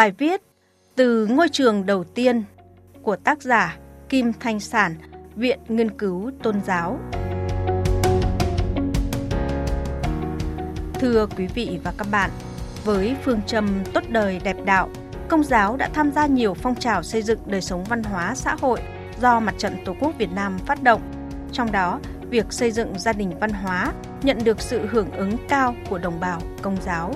Bài 0.00 0.12
viết 0.18 0.40
Từ 0.96 1.26
ngôi 1.26 1.48
trường 1.48 1.86
đầu 1.86 2.04
tiên 2.04 2.42
của 3.02 3.16
tác 3.16 3.42
giả 3.42 3.76
Kim 4.08 4.32
Thanh 4.40 4.60
Sản, 4.60 4.94
Viện 5.36 5.58
Nghiên 5.68 5.98
cứu 5.98 6.30
Tôn 6.42 6.60
giáo. 6.66 7.00
Thưa 10.94 11.26
quý 11.36 11.46
vị 11.54 11.78
và 11.84 11.92
các 11.98 12.06
bạn, 12.10 12.30
với 12.84 13.16
phương 13.24 13.40
châm 13.46 13.84
tốt 13.94 14.02
đời 14.08 14.40
đẹp 14.44 14.56
đạo, 14.64 14.88
Công 15.28 15.44
giáo 15.44 15.76
đã 15.76 15.90
tham 15.94 16.12
gia 16.12 16.26
nhiều 16.26 16.54
phong 16.54 16.74
trào 16.74 17.02
xây 17.02 17.22
dựng 17.22 17.38
đời 17.46 17.60
sống 17.60 17.84
văn 17.84 18.02
hóa 18.02 18.34
xã 18.34 18.56
hội 18.60 18.80
do 19.20 19.40
Mặt 19.40 19.54
trận 19.58 19.76
Tổ 19.84 19.94
quốc 20.00 20.18
Việt 20.18 20.32
Nam 20.34 20.58
phát 20.58 20.82
động. 20.82 21.00
Trong 21.52 21.72
đó, 21.72 22.00
việc 22.30 22.52
xây 22.52 22.70
dựng 22.70 22.98
gia 22.98 23.12
đình 23.12 23.38
văn 23.40 23.50
hóa 23.50 23.92
nhận 24.22 24.38
được 24.44 24.60
sự 24.60 24.86
hưởng 24.86 25.10
ứng 25.10 25.36
cao 25.48 25.74
của 25.90 25.98
đồng 25.98 26.20
bào 26.20 26.40
công 26.62 26.76
giáo. 26.82 27.14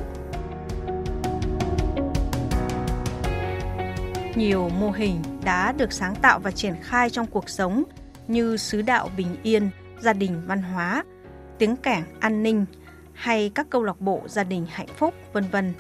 Nhiều 4.36 4.68
mô 4.68 4.90
hình 4.90 5.22
đã 5.44 5.72
được 5.72 5.92
sáng 5.92 6.14
tạo 6.14 6.38
và 6.38 6.50
triển 6.50 6.74
khai 6.82 7.10
trong 7.10 7.26
cuộc 7.26 7.48
sống 7.48 7.82
như 8.28 8.56
sứ 8.56 8.82
đạo 8.82 9.10
bình 9.16 9.36
yên, 9.42 9.70
gia 10.00 10.12
đình 10.12 10.42
văn 10.46 10.62
hóa, 10.62 11.04
tiếng 11.58 11.76
cảng 11.76 12.04
an 12.20 12.42
ninh 12.42 12.66
hay 13.12 13.50
các 13.54 13.66
câu 13.70 13.82
lạc 13.82 14.00
bộ 14.00 14.22
gia 14.26 14.44
đình 14.44 14.66
hạnh 14.70 14.86
phúc, 14.96 15.14
vân 15.32 15.44
vân. 15.50 15.72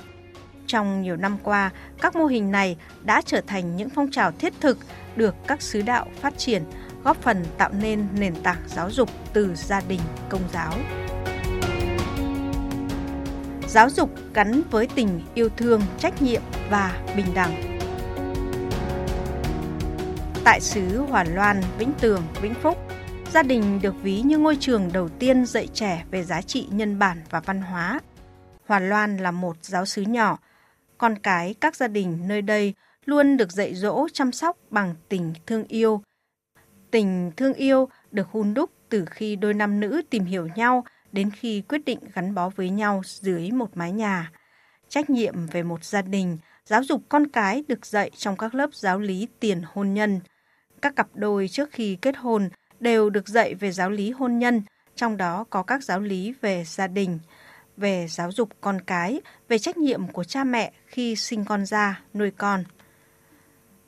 Trong 0.66 1.02
nhiều 1.02 1.16
năm 1.16 1.36
qua, 1.42 1.70
các 2.00 2.16
mô 2.16 2.26
hình 2.26 2.50
này 2.50 2.76
đã 3.02 3.22
trở 3.26 3.40
thành 3.46 3.76
những 3.76 3.88
phong 3.90 4.10
trào 4.10 4.32
thiết 4.32 4.52
thực 4.60 4.78
được 5.16 5.34
các 5.46 5.62
sứ 5.62 5.82
đạo 5.82 6.06
phát 6.20 6.38
triển, 6.38 6.62
góp 7.04 7.22
phần 7.22 7.44
tạo 7.58 7.70
nên 7.80 8.06
nền 8.18 8.34
tảng 8.42 8.62
giáo 8.66 8.90
dục 8.90 9.10
từ 9.32 9.54
gia 9.54 9.80
đình 9.88 10.00
công 10.28 10.42
giáo. 10.52 10.72
Giáo 13.68 13.90
dục 13.90 14.10
gắn 14.34 14.62
với 14.70 14.88
tình 14.94 15.20
yêu 15.34 15.48
thương, 15.56 15.82
trách 15.98 16.22
nhiệm 16.22 16.42
và 16.70 17.02
bình 17.16 17.26
đẳng. 17.34 17.73
Tại 20.44 20.60
xứ 20.60 20.98
Hoàn 20.98 21.34
Loan, 21.34 21.60
Vĩnh 21.78 21.92
Tường, 22.00 22.22
Vĩnh 22.42 22.54
Phúc, 22.54 22.78
gia 23.32 23.42
đình 23.42 23.80
được 23.82 23.94
ví 24.02 24.20
như 24.20 24.38
ngôi 24.38 24.56
trường 24.60 24.92
đầu 24.92 25.08
tiên 25.08 25.46
dạy 25.46 25.68
trẻ 25.74 26.04
về 26.10 26.24
giá 26.24 26.42
trị 26.42 26.66
nhân 26.70 26.98
bản 26.98 27.22
và 27.30 27.40
văn 27.40 27.60
hóa. 27.62 28.00
Hoàn 28.66 28.88
Loan 28.88 29.16
là 29.16 29.30
một 29.30 29.56
giáo 29.62 29.86
sứ 29.86 30.02
nhỏ, 30.02 30.38
con 30.98 31.18
cái 31.18 31.54
các 31.60 31.76
gia 31.76 31.88
đình 31.88 32.18
nơi 32.28 32.42
đây 32.42 32.74
luôn 33.04 33.36
được 33.36 33.52
dạy 33.52 33.74
dỗ 33.74 34.08
chăm 34.12 34.32
sóc 34.32 34.56
bằng 34.70 34.94
tình 35.08 35.32
thương 35.46 35.64
yêu. 35.64 36.02
Tình 36.90 37.30
thương 37.36 37.54
yêu 37.54 37.88
được 38.10 38.28
hun 38.30 38.54
đúc 38.54 38.70
từ 38.88 39.04
khi 39.10 39.36
đôi 39.36 39.54
nam 39.54 39.80
nữ 39.80 40.02
tìm 40.10 40.24
hiểu 40.24 40.48
nhau 40.56 40.84
đến 41.12 41.30
khi 41.30 41.60
quyết 41.68 41.84
định 41.84 41.98
gắn 42.14 42.34
bó 42.34 42.48
với 42.48 42.70
nhau 42.70 43.02
dưới 43.04 43.50
một 43.50 43.76
mái 43.76 43.92
nhà. 43.92 44.30
Trách 44.88 45.10
nhiệm 45.10 45.46
về 45.46 45.62
một 45.62 45.84
gia 45.84 46.02
đình, 46.02 46.38
giáo 46.64 46.84
dục 46.84 47.02
con 47.08 47.26
cái 47.28 47.64
được 47.68 47.86
dạy 47.86 48.10
trong 48.16 48.36
các 48.36 48.54
lớp 48.54 48.74
giáo 48.74 48.98
lý 48.98 49.28
tiền 49.40 49.62
hôn 49.66 49.94
nhân. 49.94 50.20
Các 50.82 50.96
cặp 50.96 51.08
đôi 51.14 51.48
trước 51.48 51.68
khi 51.72 51.98
kết 52.02 52.16
hôn 52.16 52.48
đều 52.80 53.10
được 53.10 53.28
dạy 53.28 53.54
về 53.54 53.72
giáo 53.72 53.90
lý 53.90 54.10
hôn 54.10 54.38
nhân, 54.38 54.62
trong 54.96 55.16
đó 55.16 55.44
có 55.50 55.62
các 55.62 55.84
giáo 55.84 56.00
lý 56.00 56.34
về 56.40 56.64
gia 56.66 56.86
đình 56.86 57.18
về 57.76 58.06
giáo 58.08 58.32
dục 58.32 58.48
con 58.60 58.80
cái, 58.80 59.20
về 59.48 59.58
trách 59.58 59.76
nhiệm 59.76 60.08
của 60.08 60.24
cha 60.24 60.44
mẹ 60.44 60.72
khi 60.86 61.16
sinh 61.16 61.44
con 61.44 61.66
ra, 61.66 62.00
nuôi 62.14 62.30
con. 62.30 62.64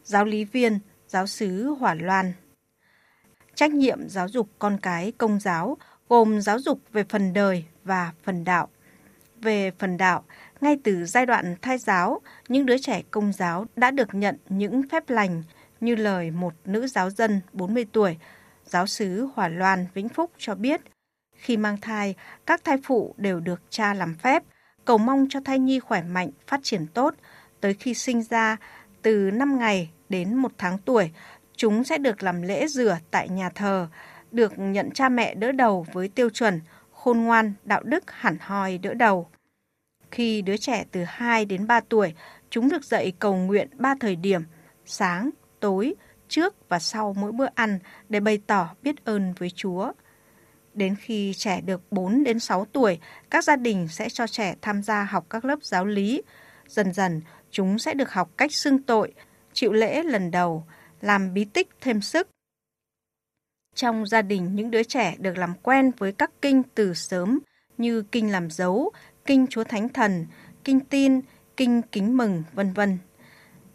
Giáo 0.04 0.24
lý 0.24 0.44
viên, 0.44 0.78
giáo 1.08 1.26
sứ 1.26 1.64
Hỏa 1.80 1.94
Loan 1.94 2.32
Trách 3.54 3.70
nhiệm 3.70 4.08
giáo 4.08 4.28
dục 4.28 4.48
con 4.58 4.78
cái 4.82 5.12
công 5.18 5.40
giáo 5.40 5.76
gồm 6.08 6.40
giáo 6.40 6.58
dục 6.58 6.80
về 6.92 7.04
phần 7.08 7.32
đời 7.32 7.64
và 7.84 8.12
phần 8.22 8.44
đạo. 8.44 8.68
Về 9.36 9.70
phần 9.78 9.96
đạo, 9.96 10.24
ngay 10.60 10.76
từ 10.84 11.04
giai 11.04 11.26
đoạn 11.26 11.56
thai 11.62 11.78
giáo, 11.78 12.20
những 12.48 12.66
đứa 12.66 12.78
trẻ 12.78 13.02
công 13.10 13.32
giáo 13.32 13.66
đã 13.76 13.90
được 13.90 14.14
nhận 14.14 14.38
những 14.48 14.88
phép 14.88 15.10
lành 15.10 15.42
như 15.80 15.94
lời 15.94 16.30
một 16.30 16.54
nữ 16.64 16.86
giáo 16.86 17.10
dân 17.10 17.40
40 17.52 17.86
tuổi, 17.92 18.16
giáo 18.64 18.86
sứ 18.86 19.28
hòa 19.34 19.48
Loan 19.48 19.86
Vĩnh 19.94 20.08
Phúc 20.08 20.30
cho 20.38 20.54
biết– 20.54 20.80
khi 21.36 21.56
mang 21.56 21.76
thai, 21.80 22.14
các 22.46 22.64
thai 22.64 22.76
phụ 22.84 23.14
đều 23.16 23.40
được 23.40 23.62
cha 23.70 23.94
làm 23.94 24.14
phép, 24.14 24.42
cầu 24.84 24.98
mong 24.98 25.26
cho 25.30 25.40
thai 25.44 25.58
nhi 25.58 25.80
khỏe 25.80 26.02
mạnh, 26.02 26.30
phát 26.46 26.60
triển 26.62 26.86
tốt. 26.86 27.14
Tới 27.60 27.74
khi 27.74 27.94
sinh 27.94 28.22
ra, 28.22 28.56
từ 29.02 29.30
5 29.30 29.58
ngày 29.58 29.90
đến 30.08 30.34
1 30.34 30.52
tháng 30.58 30.78
tuổi, 30.78 31.10
chúng 31.56 31.84
sẽ 31.84 31.98
được 31.98 32.22
làm 32.22 32.42
lễ 32.42 32.66
rửa 32.66 32.98
tại 33.10 33.28
nhà 33.28 33.50
thờ, 33.50 33.88
được 34.32 34.52
nhận 34.58 34.90
cha 34.90 35.08
mẹ 35.08 35.34
đỡ 35.34 35.52
đầu 35.52 35.86
với 35.92 36.08
tiêu 36.08 36.30
chuẩn 36.30 36.60
khôn 36.92 37.20
ngoan, 37.20 37.52
đạo 37.64 37.82
đức, 37.82 38.04
hẳn 38.10 38.36
hoi 38.40 38.78
đỡ 38.78 38.94
đầu. 38.94 39.28
Khi 40.10 40.42
đứa 40.42 40.56
trẻ 40.56 40.84
từ 40.92 41.04
2 41.04 41.44
đến 41.44 41.66
3 41.66 41.80
tuổi, 41.80 42.14
chúng 42.50 42.68
được 42.68 42.84
dạy 42.84 43.12
cầu 43.18 43.36
nguyện 43.36 43.68
ba 43.72 43.94
thời 44.00 44.16
điểm, 44.16 44.42
sáng, 44.86 45.30
tối, 45.60 45.94
trước 46.28 46.68
và 46.68 46.78
sau 46.78 47.14
mỗi 47.18 47.32
bữa 47.32 47.48
ăn 47.54 47.78
để 48.08 48.20
bày 48.20 48.38
tỏ 48.46 48.74
biết 48.82 49.04
ơn 49.04 49.34
với 49.38 49.50
Chúa. 49.50 49.92
Đến 50.74 50.96
khi 51.00 51.32
trẻ 51.36 51.60
được 51.60 51.92
4 51.92 52.24
đến 52.24 52.38
6 52.38 52.64
tuổi, 52.64 52.98
các 53.30 53.44
gia 53.44 53.56
đình 53.56 53.88
sẽ 53.88 54.08
cho 54.08 54.26
trẻ 54.26 54.54
tham 54.62 54.82
gia 54.82 55.04
học 55.04 55.26
các 55.30 55.44
lớp 55.44 55.58
giáo 55.62 55.84
lý. 55.84 56.22
Dần 56.68 56.92
dần, 56.92 57.20
chúng 57.50 57.78
sẽ 57.78 57.94
được 57.94 58.12
học 58.12 58.30
cách 58.36 58.52
xưng 58.52 58.82
tội, 58.82 59.12
chịu 59.52 59.72
lễ 59.72 60.02
lần 60.02 60.30
đầu, 60.30 60.64
làm 61.00 61.34
bí 61.34 61.44
tích 61.44 61.68
thêm 61.80 62.00
sức. 62.00 62.28
Trong 63.74 64.06
gia 64.06 64.22
đình, 64.22 64.56
những 64.56 64.70
đứa 64.70 64.82
trẻ 64.82 65.14
được 65.18 65.38
làm 65.38 65.54
quen 65.62 65.90
với 65.98 66.12
các 66.12 66.30
kinh 66.42 66.62
từ 66.74 66.94
sớm 66.94 67.38
như 67.78 68.02
kinh 68.02 68.32
làm 68.32 68.50
dấu, 68.50 68.92
kinh 69.26 69.46
Chúa 69.46 69.64
Thánh 69.64 69.88
Thần, 69.88 70.26
kinh 70.64 70.80
tin, 70.80 71.20
kinh 71.56 71.82
kính 71.82 72.16
mừng, 72.16 72.42
vân 72.52 72.72
vân. 72.72 72.98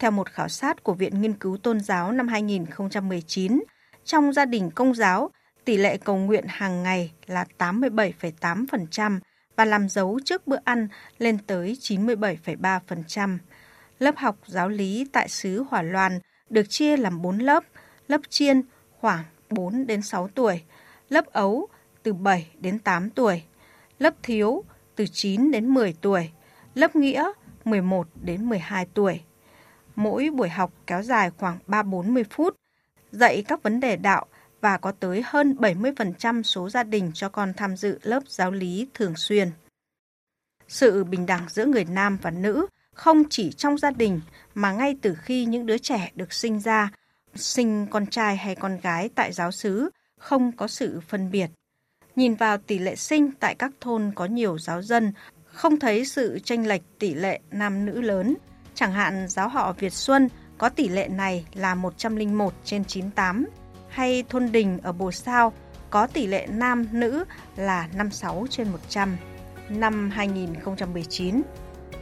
Theo 0.01 0.11
một 0.11 0.29
khảo 0.29 0.47
sát 0.47 0.83
của 0.83 0.93
Viện 0.93 1.21
Nghiên 1.21 1.33
cứu 1.33 1.57
Tôn 1.57 1.79
giáo 1.79 2.11
năm 2.11 2.27
2019, 2.27 3.63
trong 4.05 4.33
gia 4.33 4.45
đình 4.45 4.71
công 4.71 4.95
giáo, 4.95 5.29
Tỷ 5.65 5.77
lệ 5.77 5.97
cầu 5.97 6.17
nguyện 6.17 6.45
hàng 6.47 6.83
ngày 6.83 7.11
là 7.25 7.45
87,8% 7.57 9.19
và 9.55 9.65
làm 9.65 9.89
dấu 9.89 10.19
trước 10.25 10.47
bữa 10.47 10.57
ăn 10.63 10.87
lên 11.17 11.37
tới 11.47 11.77
97,3%. 11.81 13.37
Lớp 13.99 14.17
học 14.17 14.37
giáo 14.45 14.69
lý 14.69 15.07
tại 15.11 15.29
xứ 15.29 15.63
Hỏa 15.69 15.81
Loan 15.81 16.19
được 16.49 16.69
chia 16.69 16.97
làm 16.97 17.21
4 17.21 17.37
lớp, 17.37 17.63
lớp 18.07 18.21
chiên 18.29 18.61
khoảng 18.99 19.23
4 19.49 19.87
đến 19.87 20.01
6 20.01 20.27
tuổi, 20.27 20.61
lớp 21.09 21.25
ấu 21.25 21.67
từ 22.03 22.13
7 22.13 22.51
đến 22.59 22.79
8 22.79 23.09
tuổi, 23.09 23.43
lớp 23.99 24.13
thiếu 24.23 24.63
từ 24.95 25.05
9 25.11 25.51
đến 25.51 25.67
10 25.67 25.95
tuổi, 26.01 26.29
lớp 26.75 26.95
nghĩa 26.95 27.31
11 27.65 28.07
đến 28.21 28.49
12 28.49 28.87
tuổi. 28.93 29.21
Mỗi 30.01 30.29
buổi 30.29 30.49
học 30.49 30.73
kéo 30.87 31.03
dài 31.03 31.31
khoảng 31.37 31.57
3-40 31.67 32.23
phút, 32.29 32.55
dạy 33.11 33.43
các 33.47 33.63
vấn 33.63 33.79
đề 33.79 33.95
đạo 33.95 34.25
và 34.61 34.77
có 34.77 34.91
tới 34.91 35.23
hơn 35.25 35.55
70% 35.59 36.43
số 36.43 36.69
gia 36.69 36.83
đình 36.83 37.11
cho 37.13 37.29
con 37.29 37.53
tham 37.57 37.77
dự 37.77 37.99
lớp 38.03 38.23
giáo 38.27 38.51
lý 38.51 38.87
thường 38.93 39.15
xuyên. 39.15 39.51
Sự 40.67 41.03
bình 41.03 41.25
đẳng 41.25 41.49
giữa 41.49 41.65
người 41.65 41.85
nam 41.85 42.17
và 42.21 42.31
nữ 42.31 42.65
không 42.95 43.23
chỉ 43.29 43.51
trong 43.51 43.77
gia 43.77 43.91
đình 43.91 44.21
mà 44.55 44.71
ngay 44.71 44.95
từ 45.01 45.15
khi 45.15 45.45
những 45.45 45.65
đứa 45.65 45.77
trẻ 45.77 46.11
được 46.15 46.33
sinh 46.33 46.59
ra, 46.59 46.91
sinh 47.35 47.87
con 47.89 48.05
trai 48.05 48.37
hay 48.37 48.55
con 48.55 48.79
gái 48.79 49.09
tại 49.15 49.33
giáo 49.33 49.51
xứ 49.51 49.89
không 50.17 50.51
có 50.51 50.67
sự 50.67 50.99
phân 51.07 51.31
biệt. 51.31 51.47
Nhìn 52.15 52.35
vào 52.35 52.57
tỷ 52.57 52.79
lệ 52.79 52.95
sinh 52.95 53.31
tại 53.39 53.55
các 53.55 53.71
thôn 53.81 54.11
có 54.15 54.25
nhiều 54.25 54.57
giáo 54.57 54.81
dân, 54.81 55.13
không 55.45 55.79
thấy 55.79 56.05
sự 56.05 56.39
tranh 56.39 56.67
lệch 56.67 56.81
tỷ 56.99 57.13
lệ 57.13 57.39
nam 57.51 57.85
nữ 57.85 58.01
lớn. 58.01 58.35
Chẳng 58.75 58.91
hạn 58.93 59.27
giáo 59.27 59.49
họ 59.49 59.73
Việt 59.73 59.93
Xuân 59.93 60.29
có 60.57 60.69
tỷ 60.69 60.89
lệ 60.89 61.07
này 61.07 61.45
là 61.53 61.75
101 61.75 62.53
trên 62.63 62.85
98, 62.85 63.47
hay 63.89 64.23
thôn 64.29 64.51
đình 64.51 64.79
ở 64.83 64.91
Bồ 64.91 65.11
Sao 65.11 65.53
có 65.89 66.07
tỷ 66.07 66.27
lệ 66.27 66.47
nam 66.51 66.87
nữ 66.91 67.23
là 67.55 67.87
56 67.95 68.45
trên 68.49 68.69
100 68.69 69.17
năm 69.69 70.09
2019. 70.09 71.41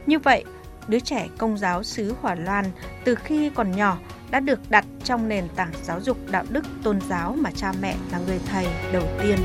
Như 0.06 0.18
vậy, 0.18 0.44
đứa 0.88 1.00
trẻ 1.00 1.28
công 1.38 1.58
giáo 1.58 1.82
xứ 1.82 2.14
Hòa 2.20 2.34
Loan 2.34 2.64
từ 3.04 3.14
khi 3.14 3.50
còn 3.54 3.70
nhỏ 3.70 3.98
đã 4.30 4.40
được 4.40 4.70
đặt 4.70 4.84
trong 5.04 5.28
nền 5.28 5.48
tảng 5.56 5.72
giáo 5.84 6.00
dục 6.00 6.16
đạo 6.30 6.44
đức 6.50 6.64
tôn 6.82 7.00
giáo 7.08 7.36
mà 7.38 7.50
cha 7.50 7.72
mẹ 7.82 7.96
là 8.12 8.18
người 8.18 8.40
thầy 8.46 8.66
đầu 8.92 9.04
tiên. 9.22 9.38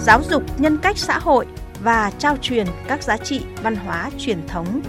Giáo 0.00 0.22
dục 0.30 0.42
nhân 0.60 0.78
cách 0.82 0.98
xã 0.98 1.18
hội 1.18 1.46
và 1.82 2.10
trao 2.18 2.36
truyền 2.36 2.66
các 2.88 3.02
giá 3.02 3.16
trị 3.16 3.40
văn 3.62 3.76
hóa 3.76 4.10
truyền 4.18 4.46
thống 4.48 4.80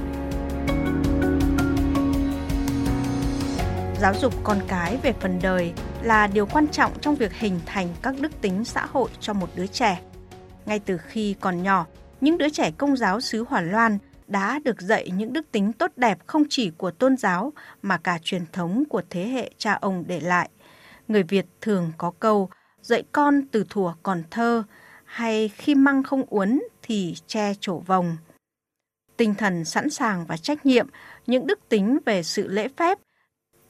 Giáo 4.02 4.14
dục 4.14 4.34
con 4.44 4.60
cái 4.68 4.98
về 5.04 5.14
phần 5.20 5.40
đời 5.42 5.74
là 6.02 6.28
điều 6.28 6.46
quan 6.46 6.68
trọng 6.68 6.92
trong 7.02 7.16
việc 7.16 7.34
hình 7.34 7.60
thành 7.66 7.88
các 8.02 8.16
đức 8.20 8.42
tính 8.42 8.66
xã 8.66 8.86
hội 8.86 9.10
cho 9.20 9.34
một 9.34 9.50
đứa 9.56 9.68
trẻ. 9.68 10.02
Ngay 10.66 10.80
từ 10.80 10.98
khi 10.98 11.36
còn 11.40 11.64
nhỏ, 11.64 11.86
những 12.22 12.38
đứa 12.38 12.50
trẻ 12.50 12.72
công 12.72 12.98
giáo 12.98 13.22
xứ 13.22 13.46
Hoàn 13.50 13.72
Loan 13.72 13.98
đã 14.28 14.60
được 14.60 14.82
dạy 14.82 15.10
những 15.18 15.34
đức 15.34 15.52
tính 15.52 15.74
tốt 15.74 15.92
đẹp 15.96 16.18
không 16.28 16.44
chỉ 16.50 16.70
của 16.70 16.92
tôn 16.92 17.18
giáo 17.18 17.54
mà 17.82 17.98
cả 17.98 18.20
truyền 18.24 18.42
thống 18.52 18.84
của 18.90 19.02
thế 19.10 19.28
hệ 19.28 19.52
cha 19.58 19.74
ông 19.82 20.04
để 20.08 20.20
lại. 20.20 20.50
Người 21.08 21.24
Việt 21.24 21.46
thường 21.62 21.92
có 21.98 22.12
câu 22.20 22.50
dạy 22.82 23.04
con 23.12 23.42
từ 23.52 23.66
thuở 23.70 23.94
còn 24.04 24.24
thơ 24.32 24.64
hay 25.06 25.50
khi 25.50 25.76
măng 25.76 26.04
không 26.04 26.24
uốn 26.30 26.60
thì 26.82 27.16
che 27.28 27.54
trổ 27.60 27.80
vòng. 27.80 28.18
tinh 29.18 29.36
thần 29.36 29.66
sẵn 29.66 29.90
sàng 29.90 30.26
và 30.26 30.38
trách 30.38 30.66
nhiệm, 30.66 30.88
những 31.28 31.48
đức 31.48 31.60
tính 31.70 31.98
về 32.06 32.24
sự 32.24 32.48
lễ 32.48 32.68
phép, 32.78 32.98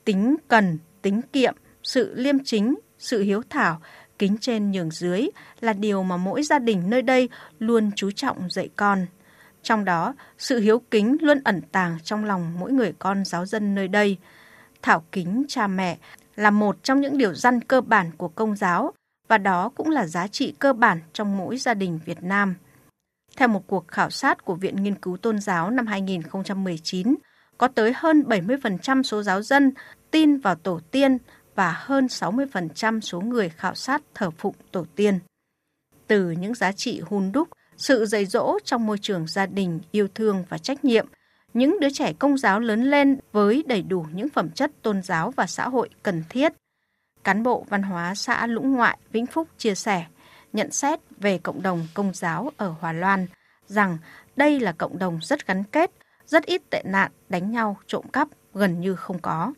tính 0.06 0.36
cần, 0.48 0.78
tính 1.02 1.22
kiệm, 1.34 1.56
sự 1.84 2.14
liêm 2.16 2.36
chính, 2.44 2.76
sự 3.00 3.22
hiếu 3.22 3.42
thảo, 3.50 3.82
kính 4.20 4.38
trên 4.42 4.72
nhường 4.72 4.92
dưới 4.92 5.28
là 5.62 5.74
điều 5.74 6.04
mà 6.04 6.18
mỗi 6.18 6.44
gia 6.44 6.60
đình 6.60 6.90
nơi 6.90 7.02
đây 7.02 7.30
luôn 7.60 7.92
chú 7.96 8.12
trọng 8.12 8.50
dạy 8.50 8.70
con. 8.76 9.06
Trong 9.64 9.86
đó, 9.86 10.14
sự 10.38 10.60
hiếu 10.60 10.82
kính 10.92 11.18
luôn 11.22 11.40
ẩn 11.44 11.62
tàng 11.72 11.98
trong 12.04 12.26
lòng 12.26 12.54
mỗi 12.60 12.72
người 12.72 12.94
con 13.00 13.26
giáo 13.26 13.46
dân 13.46 13.76
nơi 13.76 13.88
đây. 13.88 14.18
Thảo 14.82 15.04
kính 15.12 15.46
cha 15.48 15.68
mẹ 15.68 15.98
là 16.36 16.52
một 16.52 16.84
trong 16.84 17.02
những 17.02 17.18
điều 17.18 17.34
răn 17.34 17.62
cơ 17.62 17.82
bản 17.82 18.12
của 18.18 18.28
công 18.28 18.56
giáo 18.56 18.94
và 19.28 19.38
đó 19.38 19.70
cũng 19.70 19.90
là 19.90 20.08
giá 20.08 20.28
trị 20.28 20.54
cơ 20.60 20.74
bản 20.74 21.00
trong 21.14 21.38
mỗi 21.38 21.58
gia 21.58 21.74
đình 21.74 22.00
Việt 22.06 22.24
Nam. 22.24 22.56
Theo 23.38 23.48
một 23.48 23.68
cuộc 23.68 23.88
khảo 23.88 24.10
sát 24.10 24.46
của 24.46 24.56
Viện 24.56 24.76
Nghiên 24.76 24.96
cứu 24.96 25.18
Tôn 25.18 25.40
giáo 25.40 25.70
năm 25.70 25.88
2019, 25.88 27.16
có 27.58 27.68
tới 27.68 27.94
hơn 27.96 28.22
70% 28.22 29.04
số 29.04 29.24
giáo 29.24 29.42
dân 29.42 29.72
tin 30.12 30.38
vào 30.38 30.56
tổ 30.56 30.80
tiên 30.92 31.18
và 31.56 31.72
hơn 31.72 32.06
60% 32.06 33.00
số 33.00 33.22
người 33.22 33.50
khảo 33.50 33.76
sát 33.76 34.02
thờ 34.16 34.32
phụng 34.32 34.56
tổ 34.72 34.86
tiên. 34.96 35.20
Từ 36.08 36.32
những 36.32 36.56
giá 36.56 36.72
trị 36.72 37.02
hun 37.06 37.32
đúc, 37.32 37.48
sự 37.78 38.06
dạy 38.06 38.26
dỗ 38.26 38.58
trong 38.64 38.86
môi 38.86 38.98
trường 38.98 39.28
gia 39.28 39.46
đình, 39.46 39.80
yêu 39.92 40.08
thương 40.16 40.44
và 40.50 40.58
trách 40.58 40.86
nhiệm, 40.86 41.08
những 41.54 41.80
đứa 41.80 41.90
trẻ 41.94 42.14
công 42.20 42.38
giáo 42.38 42.60
lớn 42.60 42.84
lên 42.84 43.20
với 43.32 43.64
đầy 43.68 43.82
đủ 43.82 44.06
những 44.14 44.30
phẩm 44.30 44.50
chất 44.50 44.72
tôn 44.82 45.02
giáo 45.02 45.32
và 45.32 45.48
xã 45.48 45.70
hội 45.70 45.90
cần 46.04 46.24
thiết. 46.30 46.54
Cán 47.24 47.44
bộ 47.44 47.66
văn 47.70 47.84
hóa 47.84 48.16
xã 48.16 48.48
Lũng 48.48 48.74
Ngoại, 48.74 48.98
Vĩnh 49.12 49.26
Phúc 49.26 49.48
chia 49.58 49.76
sẻ, 49.76 50.06
nhận 50.54 50.72
xét 50.72 51.00
về 51.18 51.38
cộng 51.38 51.62
đồng 51.62 51.88
công 51.94 52.14
giáo 52.14 52.52
ở 52.58 52.76
Hòa 52.80 52.94
Loan 52.94 53.28
rằng 53.68 53.98
đây 54.36 54.60
là 54.60 54.72
cộng 54.72 55.00
đồng 55.00 55.20
rất 55.22 55.48
gắn 55.48 55.64
kết, 55.64 55.92
rất 56.26 56.46
ít 56.46 56.62
tệ 56.70 56.82
nạn, 56.86 57.12
đánh 57.30 57.52
nhau, 57.52 57.78
trộm 57.88 58.08
cắp, 58.14 58.28
gần 58.54 58.82
như 58.82 58.96
không 58.96 59.20
có. 59.20 59.54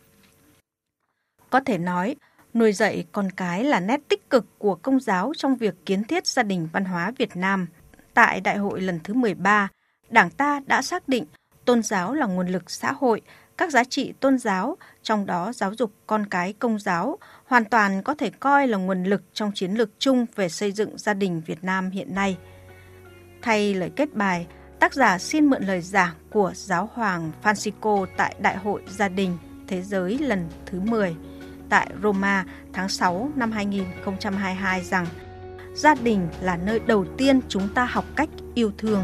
Có 1.50 1.60
thể 1.60 1.78
nói, 1.78 2.16
nuôi 2.54 2.74
dạy 2.74 3.06
con 3.12 3.31
cái 3.31 3.63
là 3.63 3.80
nét 3.80 4.01
tích 4.10 4.30
cực 4.30 4.45
của 4.57 4.75
công 4.75 5.00
giáo 5.00 5.31
trong 5.38 5.56
việc 5.56 5.75
kiến 5.86 6.04
thiết 6.04 6.28
gia 6.28 6.44
đình 6.44 6.69
văn 6.74 6.86
hóa 6.86 7.12
Việt 7.18 7.36
Nam. 7.36 7.68
Tại 8.13 8.42
đại 8.42 8.57
hội 8.57 8.81
lần 8.81 9.00
thứ 9.04 9.13
13, 9.13 9.69
Đảng 10.10 10.30
ta 10.30 10.62
đã 10.66 10.81
xác 10.81 11.07
định 11.07 11.25
tôn 11.66 11.84
giáo 11.84 12.13
là 12.13 12.25
nguồn 12.25 12.48
lực 12.48 12.72
xã 12.72 12.92
hội, 12.92 13.22
các 13.57 13.71
giá 13.71 13.83
trị 13.83 14.13
tôn 14.19 14.38
giáo, 14.38 14.77
trong 15.03 15.25
đó 15.25 15.51
giáo 15.53 15.75
dục 15.75 15.94
con 16.07 16.25
cái 16.25 16.53
công 16.53 16.79
giáo, 16.79 17.17
hoàn 17.45 17.65
toàn 17.65 18.03
có 18.03 18.15
thể 18.15 18.29
coi 18.29 18.67
là 18.67 18.77
nguồn 18.77 19.03
lực 19.03 19.21
trong 19.33 19.51
chiến 19.55 19.71
lược 19.71 19.89
chung 20.00 20.25
về 20.35 20.50
xây 20.50 20.71
dựng 20.71 20.97
gia 20.97 21.13
đình 21.13 21.41
Việt 21.45 21.63
Nam 21.63 21.89
hiện 21.89 22.15
nay. 22.15 22.38
Thay 23.41 23.73
lời 23.73 23.91
kết 23.95 24.13
bài, 24.13 24.47
tác 24.79 24.94
giả 24.94 25.17
xin 25.17 25.45
mượn 25.45 25.63
lời 25.63 25.81
giảng 25.81 26.13
của 26.31 26.51
giáo 26.55 26.89
hoàng 26.94 27.31
Francisco 27.44 28.05
tại 28.17 28.35
Đại 28.39 28.57
hội 28.57 28.81
Gia 28.88 29.09
đình 29.09 29.38
Thế 29.67 29.81
giới 29.81 30.17
lần 30.17 30.49
thứ 30.65 30.79
10 30.79 31.15
tại 31.69 31.88
Roma 32.03 32.45
tháng 32.73 32.89
6 32.89 33.31
năm 33.35 33.51
2022 33.51 34.83
rằng 34.83 35.06
gia 35.75 35.95
đình 35.95 36.27
là 36.41 36.57
nơi 36.57 36.79
đầu 36.79 37.06
tiên 37.17 37.39
chúng 37.49 37.69
ta 37.73 37.85
học 37.85 38.06
cách 38.15 38.29
yêu 38.53 38.71
thương 38.77 39.03